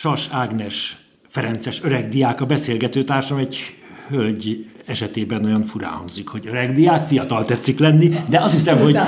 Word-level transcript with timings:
Sas 0.00 0.28
Ágnes 0.30 0.96
Ferences 1.28 1.82
öreg 1.82 2.08
diák 2.08 2.40
a 2.40 2.46
beszélgetőtársam, 2.46 3.38
egy 3.38 3.56
hölgy 4.08 4.66
esetében 4.86 5.44
olyan 5.44 5.64
furán 5.64 5.92
hangzik, 5.92 6.28
hogy 6.28 6.46
öreg 6.46 6.72
diák, 6.72 7.06
fiatal 7.06 7.44
tetszik 7.44 7.78
lenni, 7.78 8.08
de 8.28 8.40
azt 8.40 8.52
hiszem, 8.52 8.78
hogy 8.78 8.98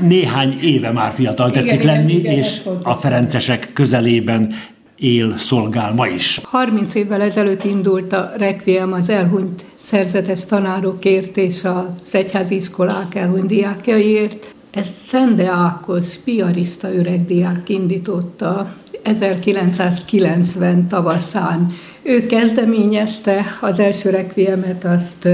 néhány 0.00 0.58
éve 0.62 0.90
már 0.90 1.12
fiatal 1.12 1.50
tetszik 1.50 1.82
igen, 1.82 1.86
lenni, 1.86 2.12
igen, 2.12 2.32
és 2.32 2.60
a 2.82 2.94
Ferencesek 2.94 3.70
közelében 3.72 4.52
él, 4.98 5.36
szolgál 5.36 5.94
ma 5.94 6.06
is. 6.06 6.40
30 6.42 6.94
évvel 6.94 7.20
ezelőtt 7.20 7.64
indult 7.64 8.12
a 8.12 8.32
Requiem 8.36 8.92
az 8.92 9.10
elhunyt 9.10 9.64
szerzetes 9.82 10.44
tanárokért 10.44 11.36
és 11.36 11.64
az 11.64 12.14
egyházi 12.14 12.54
iskolák 12.54 13.14
elhunyt 13.14 13.46
diákjaiért. 13.46 14.54
Ezt 14.70 14.92
Szende 15.06 15.50
Ákos, 15.50 16.16
piarista 16.16 16.88
diák 17.26 17.68
indította 17.68 18.80
1990 19.02 20.88
tavaszán. 20.88 21.72
Ő 22.02 22.26
kezdeményezte 22.26 23.44
az 23.60 23.78
első 23.78 24.10
rekviemet, 24.10 24.84
azt 24.84 25.28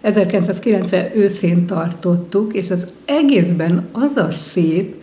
1990 0.00 1.10
őszén 1.14 1.66
tartottuk, 1.66 2.54
és 2.54 2.70
az 2.70 2.86
egészben 3.04 3.88
az 3.92 4.16
a 4.16 4.30
szép, 4.30 4.94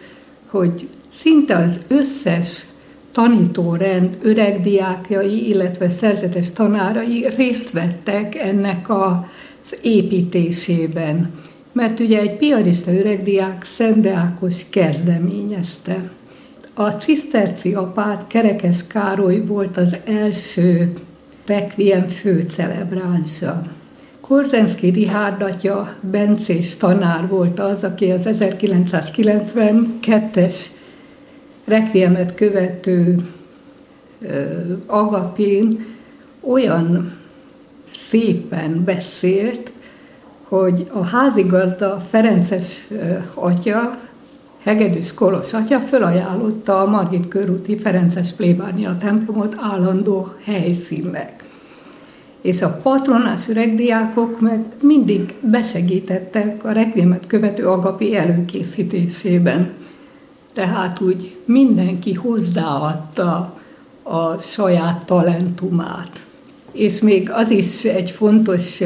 hogy 0.47 0.87
szinte 1.09 1.55
az 1.55 1.79
összes 1.87 2.65
tanítórend 3.11 4.17
öregdiákjai, 4.21 5.47
illetve 5.47 5.89
szerzetes 5.89 6.51
tanárai 6.51 7.27
részt 7.35 7.71
vettek 7.71 8.35
ennek 8.35 8.89
az 8.89 9.77
építésében. 9.81 11.31
Mert 11.71 11.99
ugye 11.99 12.19
egy 12.19 12.37
pianista 12.37 12.93
öregdiák 12.93 13.63
Szent 13.63 14.07
Ákos 14.07 14.69
kezdeményezte. 14.69 16.09
A 16.79 16.89
ciszterci 16.89 17.73
apát 17.73 18.27
Kerekes 18.27 18.87
Károly 18.87 19.45
volt 19.45 19.77
az 19.77 19.95
első 20.05 20.93
Requiem 21.45 22.07
főcelebránsa. 22.07 23.63
Korzenszki 24.21 24.87
Rihárd 24.87 25.41
atya, 25.41 25.95
Bencés 26.01 26.75
tanár 26.75 27.27
volt 27.27 27.59
az, 27.59 27.83
aki 27.83 28.11
az 28.11 28.21
1992-es 28.25 30.65
Requiemet 31.65 32.35
követő 32.35 33.27
agapén 34.85 35.85
olyan 36.39 37.17
szépen 37.85 38.83
beszélt, 38.83 39.71
hogy 40.43 40.87
a 40.93 41.05
házigazda 41.05 41.99
Ferences 42.09 42.87
atya, 43.33 43.99
Hegedűs 44.67 45.13
Kolos 45.13 45.53
atya 45.53 45.79
fölajánlotta 45.79 46.81
a 46.81 46.89
Margit 46.89 47.27
körúti 47.27 47.77
Ferences 47.77 48.31
plébánia 48.31 48.97
templomot 48.97 49.55
állandó 49.57 50.27
helyszínnek. 50.43 51.43
És 52.41 52.61
a 52.61 52.79
patronás 52.83 53.49
öregdiákok 53.49 54.39
meg 54.41 54.65
mindig 54.81 55.33
besegítettek 55.41 56.63
a 56.63 56.71
rekvémet 56.71 57.27
követő 57.27 57.67
agapi 57.67 58.15
előkészítésében. 58.15 59.73
Tehát 60.53 61.01
úgy 61.01 61.35
mindenki 61.45 62.13
hozzáadta 62.13 63.55
a 64.03 64.37
saját 64.37 65.05
talentumát. 65.05 66.25
És 66.71 66.99
még 66.99 67.31
az 67.31 67.49
is 67.49 67.83
egy 67.83 68.11
fontos 68.11 68.81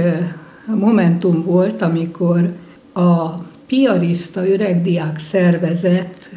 momentum 0.66 1.44
volt, 1.44 1.82
amikor 1.82 2.54
a 2.94 3.30
piarista 3.72 4.48
öregdiák 4.48 5.20
szervezet 5.20 6.30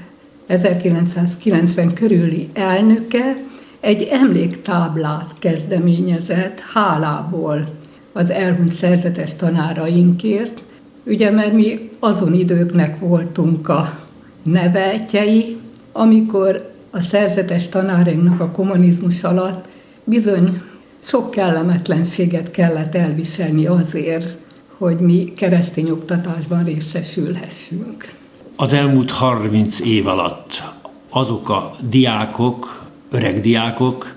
1990 0.47 1.95
körüli 1.95 2.49
elnöke 2.53 3.37
egy 3.81 4.03
emléktáblát 4.03 5.31
kezdeményezett 5.39 6.61
hálából 6.61 7.69
az 8.12 8.31
elhunyt 8.31 8.73
szerzetes 8.73 9.35
tanárainkért, 9.37 10.61
ugye 11.07 11.31
mert 11.31 11.53
mi 11.53 11.91
azon 11.99 12.34
időknek 12.34 12.99
voltunk 12.99 13.69
a 13.69 13.99
neveltjei, 14.43 15.56
amikor 15.93 16.73
a 16.91 17.00
szerzetes 17.00 17.69
tanárainknak 17.69 18.41
a 18.41 18.50
kommunizmus 18.50 19.25
alatt 19.25 19.65
bizony 20.05 20.61
sok 21.03 21.31
kellemetlenséget 21.31 22.50
kellett 22.50 22.94
elviselni 22.94 23.67
azért, 23.67 24.44
hogy 24.79 24.99
mi 24.99 25.25
keresztény 25.37 25.91
oktatásban 25.91 26.65
részesülhessünk. 26.65 28.12
Az 28.57 28.73
elmúlt 28.73 29.11
30 29.11 29.81
év 29.81 30.07
alatt 30.07 30.62
azok 31.09 31.49
a 31.49 31.77
diákok, 31.89 32.85
öreg 33.11 33.41
diákok 33.41 34.15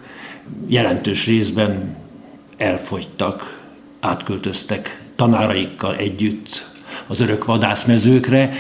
jelentős 0.67 1.25
részben 1.25 1.97
elfogytak, 2.57 3.61
átköltöztek 3.99 5.01
tanáraikkal 5.15 5.95
együtt 5.95 6.69
az 7.07 7.19
örök 7.19 7.45
vadászmezőkre, 7.45 8.53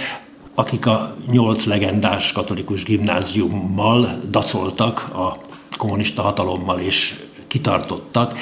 akik 0.55 0.85
a 0.85 1.15
nyolc 1.31 1.65
legendás 1.65 2.31
katolikus 2.31 2.83
gimnáziummal 2.83 4.19
dacoltak 4.29 5.09
a 5.13 5.37
kommunista 5.77 6.21
hatalommal 6.21 6.79
és 6.79 7.15
kitartottak. 7.47 8.37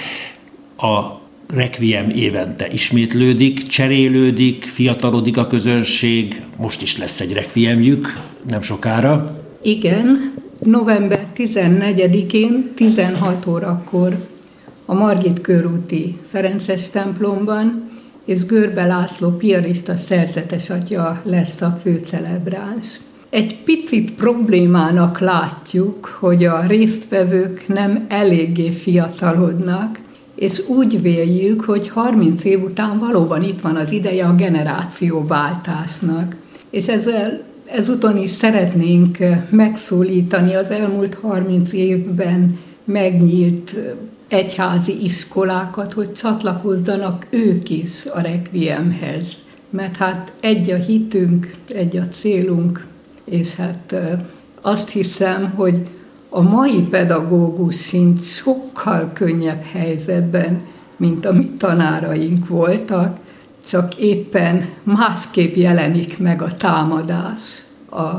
A 0.77 1.23
Requiem 1.53 2.09
évente 2.09 2.67
ismétlődik, 2.71 3.67
cserélődik, 3.67 4.63
fiatalodik 4.63 5.37
a 5.37 5.47
közönség, 5.47 6.41
most 6.57 6.81
is 6.81 6.97
lesz 6.97 7.19
egy 7.19 7.33
Requiemjük, 7.33 8.13
nem 8.49 8.61
sokára. 8.61 9.41
Igen, 9.61 10.33
november 10.63 11.25
14-én 11.35 12.71
16 12.75 13.45
órakor 13.45 14.27
a 14.85 14.93
Margit 14.93 15.41
körúti 15.41 16.15
Ferences 16.29 16.89
templomban 16.89 17.89
és 18.25 18.45
Görbe 18.45 18.85
László 18.85 19.29
piarista 19.29 19.95
szerzetes 19.95 20.69
atya 20.69 21.21
lesz 21.23 21.61
a 21.61 21.79
főcelebráns. 21.81 22.97
Egy 23.29 23.57
picit 23.63 24.11
problémának 24.11 25.19
látjuk, 25.19 26.05
hogy 26.19 26.45
a 26.45 26.65
résztvevők 26.65 27.67
nem 27.67 28.05
eléggé 28.07 28.71
fiatalodnak, 28.71 29.99
és 30.35 30.67
úgy 30.67 31.01
véljük, 31.01 31.61
hogy 31.61 31.89
30 31.89 32.43
év 32.43 32.63
után 32.63 32.99
valóban 32.99 33.43
itt 33.43 33.61
van 33.61 33.75
az 33.75 33.91
ideje 33.91 34.25
a 34.25 34.35
generációváltásnak. 34.35 36.35
És 36.69 36.87
ezzel 36.87 37.41
ezúton 37.65 38.17
is 38.17 38.29
szeretnénk 38.29 39.17
megszólítani 39.49 40.55
az 40.55 40.69
elmúlt 40.69 41.13
30 41.13 41.73
évben 41.73 42.59
megnyílt 42.83 43.75
egyházi 44.27 45.03
iskolákat, 45.03 45.93
hogy 45.93 46.13
csatlakozzanak 46.13 47.27
ők 47.29 47.69
is 47.69 48.05
a 48.05 48.21
requiemhez. 48.21 49.33
Mert 49.69 49.95
hát 49.95 50.31
egy 50.39 50.71
a 50.71 50.75
hitünk, 50.75 51.53
egy 51.67 51.97
a 51.97 52.07
célunk, 52.07 52.87
és 53.25 53.55
hát 53.55 53.95
azt 54.61 54.89
hiszem, 54.89 55.53
hogy 55.55 55.81
a 56.35 56.41
mai 56.41 56.81
pedagógus 56.89 57.81
sincs 57.81 58.21
sokkal 58.21 59.11
könnyebb 59.13 59.63
helyzetben, 59.63 60.61
mint 60.97 61.25
a 61.25 61.33
mi 61.33 61.49
tanáraink 61.57 62.47
voltak, 62.47 63.17
csak 63.67 63.95
éppen 63.95 64.69
másképp 64.83 65.55
jelenik 65.55 66.17
meg 66.17 66.41
a 66.41 66.51
támadás 66.51 67.63
a 67.89 68.11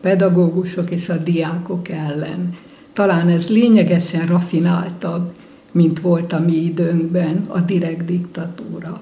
pedagógusok 0.00 0.90
és 0.90 1.08
a 1.08 1.16
diákok 1.16 1.88
ellen. 1.88 2.56
Talán 2.92 3.28
ez 3.28 3.48
lényegesen 3.48 4.26
rafináltabb, 4.26 5.32
mint 5.72 6.00
volt 6.00 6.32
a 6.32 6.38
mi 6.38 6.56
időnkben 6.56 7.44
a 7.48 7.60
direkt 7.60 8.04
diktatúra. 8.04 9.00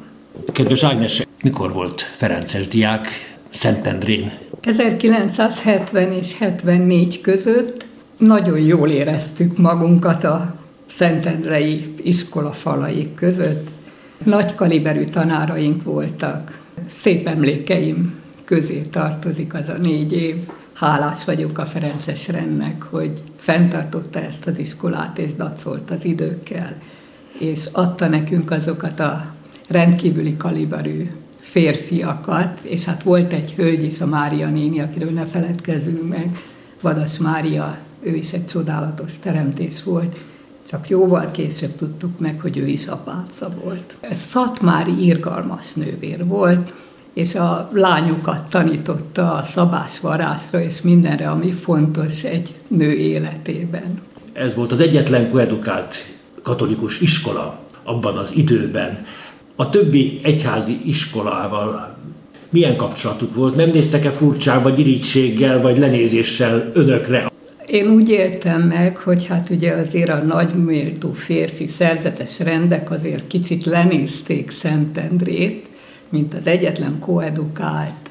Kedves 0.52 0.82
Ágnes, 0.82 1.26
mikor 1.42 1.72
volt 1.72 2.00
Ferences 2.00 2.68
diák 2.68 3.08
Szentendrén? 3.50 4.32
1970 4.60 6.12
és 6.12 6.38
74 6.38 7.20
között 7.20 7.90
nagyon 8.26 8.58
jól 8.58 8.88
éreztük 8.88 9.58
magunkat 9.58 10.24
a 10.24 10.54
Szentendrei 10.86 11.94
iskola 12.02 12.52
falai 12.52 13.14
között. 13.14 13.68
Nagy 14.24 14.54
kaliberű 14.54 15.04
tanáraink 15.04 15.82
voltak. 15.82 16.60
Szép 16.86 17.28
emlékeim 17.28 18.14
közé 18.44 18.80
tartozik 18.80 19.54
az 19.54 19.68
a 19.68 19.78
négy 19.82 20.12
év. 20.12 20.36
Hálás 20.72 21.24
vagyok 21.24 21.58
a 21.58 21.66
Ferences 21.66 22.28
rendnek, 22.28 22.82
hogy 22.82 23.12
fenntartotta 23.36 24.20
ezt 24.20 24.46
az 24.46 24.58
iskolát, 24.58 25.18
és 25.18 25.34
dacolt 25.34 25.90
az 25.90 26.04
időkkel, 26.04 26.74
és 27.38 27.68
adta 27.72 28.08
nekünk 28.08 28.50
azokat 28.50 29.00
a 29.00 29.34
rendkívüli 29.68 30.36
kaliberű 30.36 31.08
férfiakat, 31.40 32.60
és 32.62 32.84
hát 32.84 33.02
volt 33.02 33.32
egy 33.32 33.52
hölgy 33.52 33.84
is, 33.84 34.00
a 34.00 34.06
Mária 34.06 34.50
néni, 34.50 34.80
akiről 34.80 35.10
ne 35.10 35.24
feledkezzünk 35.24 36.08
meg, 36.08 36.36
Vadas 36.80 37.18
Mária, 37.18 37.78
ő 38.02 38.14
is 38.14 38.32
egy 38.32 38.44
csodálatos 38.44 39.18
teremtés 39.18 39.82
volt, 39.82 40.16
csak 40.68 40.88
jóval 40.88 41.30
később 41.30 41.76
tudtuk 41.76 42.18
meg, 42.18 42.40
hogy 42.40 42.58
ő 42.58 42.66
is 42.66 42.86
apáca 42.86 43.48
volt. 43.64 43.96
Ez 44.00 44.18
Szatmári 44.18 45.04
irgalmas 45.04 45.72
nővér 45.72 46.26
volt, 46.26 46.72
és 47.12 47.34
a 47.34 47.70
lányokat 47.72 48.48
tanította 48.48 49.32
a 49.34 49.42
szabásvarásra 49.42 50.60
és 50.60 50.82
mindenre, 50.82 51.30
ami 51.30 51.50
fontos 51.50 52.24
egy 52.24 52.54
nő 52.68 52.92
életében. 52.92 54.00
ez 54.32 54.54
volt 54.54 54.72
az 54.72 54.80
egyetlen 54.80 55.30
koedukált 55.30 55.94
katolikus 56.42 57.00
iskola 57.00 57.58
abban 57.82 58.16
az 58.16 58.32
időben. 58.34 59.06
A 59.56 59.70
többi 59.70 60.20
egyházi 60.22 60.80
iskolával 60.84 61.96
milyen 62.50 62.76
kapcsolatuk 62.76 63.34
volt? 63.34 63.56
Nem 63.56 63.70
néztek-e 63.70 64.10
furcsán, 64.10 64.62
vagy 64.62 64.78
irítséggel, 64.78 65.60
vagy 65.60 65.78
lenézéssel 65.78 66.70
önökre? 66.72 67.31
Én 67.72 67.90
úgy 67.90 68.10
éltem 68.10 68.62
meg, 68.62 68.96
hogy 68.96 69.26
hát 69.26 69.50
ugye 69.50 69.72
azért 69.72 70.10
a 70.10 70.22
nagyméltó 70.22 71.12
férfi 71.12 71.66
szerzetes 71.66 72.40
rendek 72.40 72.90
azért 72.90 73.26
kicsit 73.26 73.64
lenézték 73.64 74.50
Szentendrét, 74.50 75.68
mint 76.08 76.34
az 76.34 76.46
egyetlen 76.46 76.98
koedukált 76.98 78.10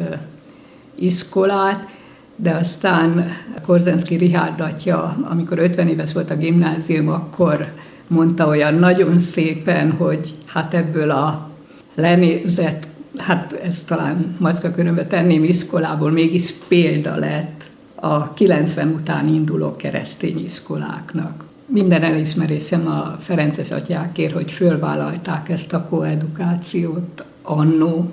iskolát, 0.95 1.87
de 2.35 2.51
aztán 2.51 3.31
Korzenszki 3.65 4.15
Rihárd 4.15 4.59
atya, 4.59 5.17
amikor 5.29 5.59
50 5.59 5.87
éves 5.87 6.13
volt 6.13 6.29
a 6.29 6.37
gimnázium, 6.37 7.09
akkor 7.09 7.73
mondta 8.07 8.47
olyan 8.47 8.73
nagyon 8.73 9.19
szépen, 9.19 9.91
hogy 9.91 10.33
hát 10.47 10.73
ebből 10.73 11.11
a 11.11 11.49
lenézett, 11.95 12.87
hát 13.17 13.53
ezt 13.63 13.85
talán 13.85 14.37
körülbe 14.75 15.07
tenném 15.07 15.43
iskolából, 15.43 16.11
mégis 16.11 16.53
példa 16.67 17.15
lett 17.15 17.69
a 18.03 18.33
90 18.33 18.87
után 18.87 19.27
induló 19.27 19.75
keresztény 19.75 20.43
iskoláknak. 20.43 21.43
Minden 21.65 22.03
elismerésem 22.03 22.87
a 22.87 23.15
Ferences 23.19 23.71
atyákért, 23.71 24.33
hogy 24.33 24.51
fölvállalták 24.51 25.49
ezt 25.49 25.73
a 25.73 25.83
koedukációt 25.83 27.23
annó. 27.41 28.11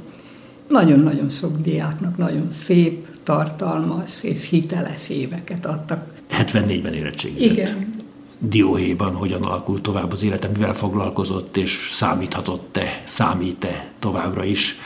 Nagyon-nagyon 0.69 1.31
sok 1.31 1.57
diáknak 1.57 2.17
nagyon 2.17 2.51
szép, 2.51 3.07
tartalmas 3.23 4.23
és 4.23 4.49
hiteles 4.49 5.09
éveket 5.09 5.67
adtak. 5.67 6.13
74-ben 6.31 6.95
érettségizett. 6.95 7.51
Igen. 7.51 7.91
Dióhéjban 8.39 9.15
hogyan 9.15 9.43
alakult 9.43 9.83
tovább 9.83 10.13
az 10.13 10.23
életem, 10.23 10.51
mivel 10.51 10.75
foglalkozott, 10.75 11.57
és 11.57 11.91
számíthatott-e, 11.95 13.03
számít-e 13.05 13.93
továbbra 13.99 14.45
is 14.45 14.77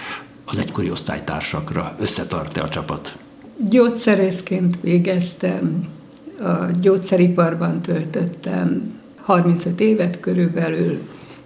az 0.44 0.58
egykori 0.58 0.90
osztálytársakra, 0.90 1.96
összetart-e 1.98 2.62
a 2.62 2.68
csapat? 2.68 3.18
Gyógyszerészként 3.68 4.78
végeztem, 4.80 5.88
a 6.38 6.70
gyógyszeriparban 6.80 7.80
töltöttem 7.80 8.92
35 9.16 9.80
évet 9.80 10.20
körülbelül. 10.20 10.98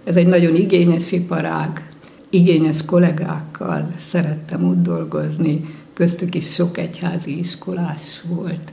Ez 0.03 0.15
egy 0.15 0.27
nagyon 0.27 0.55
igényes 0.55 1.11
iparág, 1.11 1.89
igényes 2.29 2.85
kollégákkal 2.85 3.87
szerettem 4.09 4.67
ott 4.67 4.81
dolgozni, 4.81 5.69
köztük 5.93 6.35
is 6.35 6.53
sok 6.53 6.77
egyházi 6.77 7.37
iskolás 7.39 8.21
volt. 8.27 8.71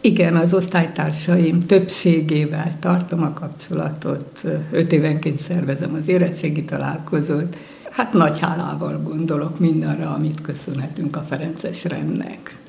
Igen, 0.00 0.36
az 0.36 0.54
osztálytársaim 0.54 1.66
többségével 1.66 2.76
tartom 2.78 3.22
a 3.22 3.32
kapcsolatot, 3.32 4.48
öt 4.70 4.92
évenként 4.92 5.38
szervezem 5.38 5.94
az 5.94 6.08
érettségi 6.08 6.64
találkozót. 6.64 7.56
Hát 7.90 8.12
nagy 8.12 8.38
hálával 8.38 9.00
gondolok 9.02 9.58
mindarra, 9.58 10.14
amit 10.14 10.40
köszönhetünk 10.40 11.16
a 11.16 11.24
Ferences 11.28 11.84
rendnek. 11.84 12.60